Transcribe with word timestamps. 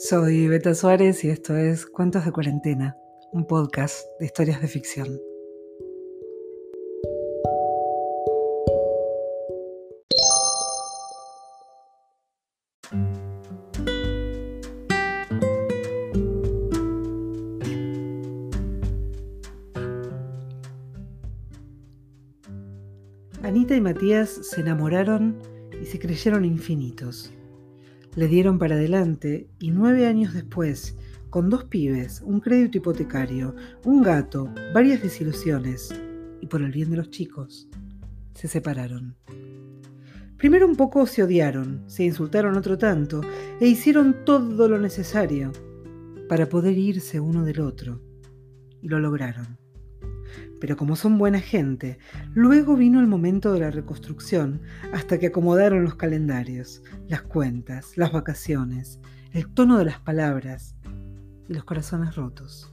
Soy 0.00 0.46
Beta 0.46 0.76
Suárez 0.76 1.24
y 1.24 1.30
esto 1.30 1.56
es 1.56 1.84
Cuentos 1.84 2.24
de 2.24 2.30
Cuarentena, 2.30 2.96
un 3.32 3.48
podcast 3.48 4.06
de 4.20 4.26
historias 4.26 4.62
de 4.62 4.68
ficción. 4.68 5.08
Anita 23.42 23.74
y 23.74 23.80
Matías 23.80 24.30
se 24.30 24.60
enamoraron 24.60 25.42
y 25.82 25.86
se 25.86 25.98
creyeron 25.98 26.44
infinitos. 26.44 27.32
Le 28.18 28.26
dieron 28.26 28.58
para 28.58 28.74
adelante 28.74 29.48
y 29.60 29.70
nueve 29.70 30.04
años 30.04 30.34
después, 30.34 30.96
con 31.30 31.48
dos 31.50 31.62
pibes, 31.66 32.20
un 32.22 32.40
crédito 32.40 32.78
hipotecario, 32.78 33.54
un 33.84 34.02
gato, 34.02 34.52
varias 34.74 35.00
desilusiones 35.00 35.94
y 36.40 36.48
por 36.48 36.62
el 36.62 36.72
bien 36.72 36.90
de 36.90 36.96
los 36.96 37.10
chicos, 37.10 37.68
se 38.34 38.48
separaron. 38.48 39.14
Primero 40.36 40.66
un 40.66 40.74
poco 40.74 41.06
se 41.06 41.22
odiaron, 41.22 41.84
se 41.86 42.02
insultaron 42.02 42.56
otro 42.56 42.76
tanto 42.76 43.20
e 43.60 43.68
hicieron 43.68 44.24
todo 44.24 44.68
lo 44.68 44.80
necesario 44.80 45.52
para 46.28 46.48
poder 46.48 46.76
irse 46.76 47.20
uno 47.20 47.44
del 47.44 47.60
otro. 47.60 48.02
Y 48.82 48.88
lo 48.88 48.98
lograron 48.98 49.58
pero 50.60 50.76
como 50.76 50.96
son 50.96 51.18
buena 51.18 51.40
gente, 51.40 51.98
luego 52.34 52.76
vino 52.76 53.00
el 53.00 53.06
momento 53.06 53.52
de 53.52 53.60
la 53.60 53.70
reconstrucción, 53.70 54.60
hasta 54.92 55.18
que 55.18 55.28
acomodaron 55.28 55.84
los 55.84 55.94
calendarios, 55.94 56.82
las 57.08 57.22
cuentas, 57.22 57.96
las 57.96 58.12
vacaciones, 58.12 59.00
el 59.32 59.48
tono 59.48 59.78
de 59.78 59.84
las 59.84 60.00
palabras 60.00 60.74
y 61.48 61.54
los 61.54 61.64
corazones 61.64 62.16
rotos. 62.16 62.72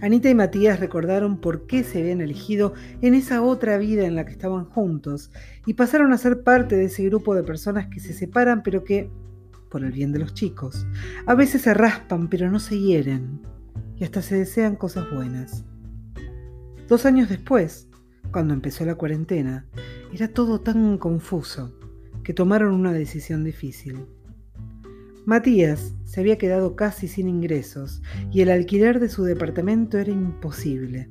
Anita 0.00 0.30
y 0.30 0.34
Matías 0.34 0.78
recordaron 0.78 1.40
por 1.40 1.66
qué 1.66 1.82
se 1.82 2.00
habían 2.00 2.20
elegido 2.20 2.74
en 3.02 3.14
esa 3.14 3.42
otra 3.42 3.78
vida 3.78 4.06
en 4.06 4.14
la 4.14 4.24
que 4.24 4.32
estaban 4.32 4.64
juntos 4.66 5.32
y 5.66 5.74
pasaron 5.74 6.12
a 6.12 6.18
ser 6.18 6.44
parte 6.44 6.76
de 6.76 6.84
ese 6.84 7.04
grupo 7.04 7.34
de 7.34 7.42
personas 7.42 7.88
que 7.88 7.98
se 7.98 8.12
separan 8.12 8.62
pero 8.62 8.84
que, 8.84 9.10
por 9.68 9.84
el 9.84 9.90
bien 9.90 10.12
de 10.12 10.20
los 10.20 10.34
chicos, 10.34 10.86
a 11.26 11.34
veces 11.34 11.62
se 11.62 11.74
raspan 11.74 12.28
pero 12.28 12.48
no 12.48 12.60
se 12.60 12.78
hieren 12.78 13.40
y 13.96 14.04
hasta 14.04 14.22
se 14.22 14.36
desean 14.36 14.76
cosas 14.76 15.10
buenas. 15.10 15.64
Dos 16.88 17.04
años 17.04 17.28
después, 17.28 17.86
cuando 18.32 18.54
empezó 18.54 18.86
la 18.86 18.94
cuarentena, 18.94 19.66
era 20.10 20.28
todo 20.28 20.62
tan 20.62 20.96
confuso 20.96 21.78
que 22.24 22.32
tomaron 22.32 22.72
una 22.72 22.94
decisión 22.94 23.44
difícil. 23.44 24.06
Matías 25.26 25.94
se 26.04 26.20
había 26.20 26.38
quedado 26.38 26.76
casi 26.76 27.06
sin 27.06 27.28
ingresos 27.28 28.00
y 28.32 28.40
el 28.40 28.48
alquiler 28.48 29.00
de 29.00 29.10
su 29.10 29.24
departamento 29.24 29.98
era 29.98 30.10
imposible. 30.10 31.10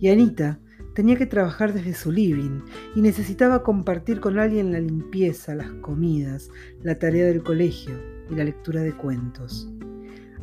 Y 0.00 0.08
Anita 0.08 0.58
tenía 0.94 1.16
que 1.16 1.26
trabajar 1.26 1.74
desde 1.74 1.92
su 1.92 2.10
living 2.10 2.62
y 2.94 3.02
necesitaba 3.02 3.62
compartir 3.62 4.20
con 4.20 4.38
alguien 4.38 4.72
la 4.72 4.80
limpieza, 4.80 5.54
las 5.54 5.70
comidas, 5.82 6.48
la 6.82 6.98
tarea 6.98 7.26
del 7.26 7.42
colegio 7.42 8.00
y 8.30 8.36
la 8.36 8.44
lectura 8.44 8.80
de 8.80 8.96
cuentos. 8.96 9.70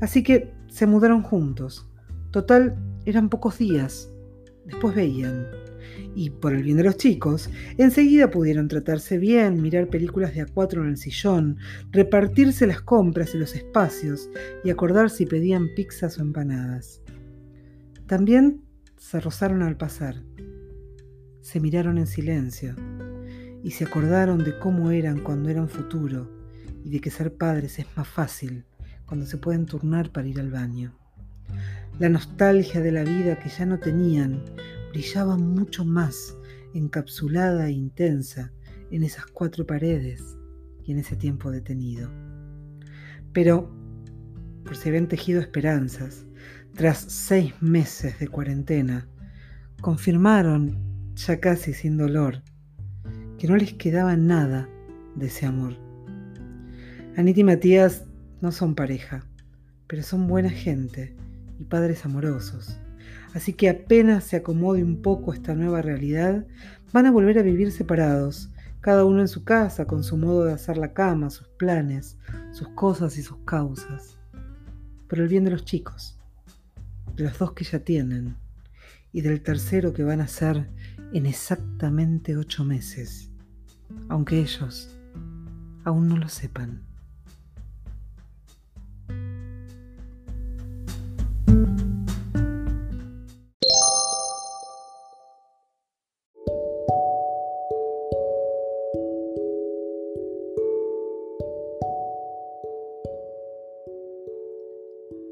Así 0.02 0.22
que 0.22 0.53
se 0.68 0.86
mudaron 0.86 1.23
juntos. 1.23 1.90
Total, 2.30 2.78
eran 3.06 3.28
pocos 3.28 3.58
días 3.58 4.12
Después 4.72 4.95
veían. 4.95 5.47
Y 6.16 6.30
por 6.30 6.53
el 6.53 6.64
bien 6.64 6.77
de 6.77 6.83
los 6.83 6.97
chicos, 6.97 7.50
enseguida 7.77 8.31
pudieron 8.31 8.67
tratarse 8.67 9.17
bien, 9.17 9.61
mirar 9.61 9.88
películas 9.88 10.33
de 10.33 10.41
a 10.41 10.45
cuatro 10.45 10.83
en 10.83 10.89
el 10.89 10.97
sillón, 10.97 11.58
repartirse 11.91 12.67
las 12.67 12.81
compras 12.81 13.33
y 13.33 13.38
los 13.38 13.55
espacios 13.55 14.29
y 14.63 14.69
acordar 14.69 15.09
si 15.09 15.25
pedían 15.25 15.69
pizzas 15.75 16.18
o 16.18 16.22
empanadas. 16.22 17.01
También 18.07 18.62
se 18.97 19.19
rozaron 19.19 19.62
al 19.63 19.78
pasar. 19.78 20.23
Se 21.41 21.59
miraron 21.59 21.97
en 21.97 22.07
silencio 22.07 22.75
y 23.63 23.72
se 23.72 23.85
acordaron 23.85 24.44
de 24.44 24.57
cómo 24.59 24.91
eran 24.91 25.19
cuando 25.19 25.50
eran 25.50 25.69
futuro 25.69 26.29
y 26.84 26.90
de 26.90 27.00
que 27.00 27.12
ser 27.12 27.35
padres 27.35 27.79
es 27.79 27.85
más 27.96 28.07
fácil 28.07 28.66
cuando 29.06 29.25
se 29.25 29.38
pueden 29.38 29.66
turnar 29.66 30.12
para 30.12 30.28
ir 30.28 30.40
al 30.40 30.51
baño. 30.51 31.00
La 32.01 32.09
nostalgia 32.09 32.81
de 32.81 32.91
la 32.91 33.03
vida 33.03 33.38
que 33.38 33.47
ya 33.47 33.63
no 33.63 33.78
tenían 33.78 34.41
brillaba 34.89 35.38
mucho 35.38 35.85
más 35.85 36.35
encapsulada 36.73 37.67
e 37.67 37.73
intensa 37.73 38.51
en 38.89 39.03
esas 39.03 39.28
cuatro 39.28 39.67
paredes 39.67 40.35
y 40.84 40.94
en 40.94 40.97
ese 40.97 41.16
tiempo 41.16 41.51
detenido. 41.51 42.09
Pero, 43.34 43.72
por 44.63 44.75
si 44.75 44.90
habían 44.90 45.07
tejido 45.07 45.41
esperanzas, 45.41 46.25
tras 46.73 46.97
seis 46.97 47.53
meses 47.61 48.17
de 48.17 48.28
cuarentena, 48.28 49.07
confirmaron, 49.79 50.79
ya 51.13 51.40
casi 51.40 51.72
sin 51.72 51.97
dolor, 51.97 52.41
que 53.38 53.47
no 53.47 53.56
les 53.57 53.73
quedaba 53.73 54.17
nada 54.17 54.67
de 55.16 55.28
ese 55.28 55.45
amor. 55.45 55.78
Anita 57.16 57.41
y 57.41 57.44
Matías 57.44 58.06
no 58.41 58.51
son 58.51 58.73
pareja, 58.73 59.23
pero 59.85 60.01
son 60.01 60.25
buena 60.25 60.50
gente 60.50 61.16
y 61.61 61.63
padres 61.63 62.05
amorosos. 62.05 62.79
Así 63.33 63.53
que 63.53 63.69
apenas 63.69 64.23
se 64.25 64.35
acomode 64.35 64.83
un 64.83 65.01
poco 65.01 65.31
esta 65.31 65.53
nueva 65.53 65.81
realidad, 65.81 66.45
van 66.91 67.05
a 67.05 67.11
volver 67.11 67.38
a 67.38 67.44
vivir 67.44 67.72
separados, 67.72 68.49
cada 68.81 69.05
uno 69.05 69.22
en 69.22 69.27
su 69.27 69.44
casa, 69.44 69.85
con 69.85 70.03
su 70.03 70.17
modo 70.17 70.45
de 70.45 70.53
hacer 70.53 70.77
la 70.77 70.94
cama, 70.94 71.29
sus 71.29 71.47
planes, 71.47 72.17
sus 72.51 72.67
cosas 72.69 73.17
y 73.17 73.22
sus 73.22 73.38
causas. 73.45 74.17
Por 75.07 75.19
el 75.19 75.27
bien 75.27 75.44
de 75.44 75.51
los 75.51 75.63
chicos, 75.63 76.19
de 77.16 77.25
los 77.25 77.38
dos 77.38 77.53
que 77.53 77.63
ya 77.63 77.79
tienen, 77.79 78.35
y 79.13 79.22
del 79.22 79.41
tercero 79.41 79.93
que 79.93 80.03
van 80.03 80.22
a 80.22 80.28
ser 80.28 80.67
en 81.13 81.25
exactamente 81.25 82.38
ocho 82.38 82.66
meses, 82.66 83.29
aunque 84.09 84.39
ellos 84.39 84.97
aún 85.83 86.07
no 86.07 86.17
lo 86.17 86.28
sepan. 86.28 86.91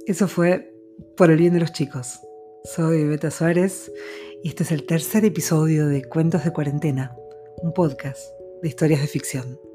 Eso 0.10 0.28
fue 0.28 0.74
Por 1.16 1.30
el 1.30 1.38
bien 1.38 1.54
de 1.54 1.60
los 1.60 1.72
chicos. 1.72 2.20
Soy 2.64 3.06
Beta 3.06 3.30
Suárez 3.30 3.92
y 4.44 4.48
este 4.48 4.64
es 4.64 4.72
el 4.72 4.88
tercer 4.88 5.24
episodio 5.24 5.88
de 5.88 6.04
Cuentos 6.04 6.44
de 6.44 6.52
Cuarentena, 6.52 7.16
un 7.62 7.74
podcast 7.74 8.20
de 8.64 8.70
historias 8.70 9.02
de 9.02 9.08
ficción. 9.08 9.69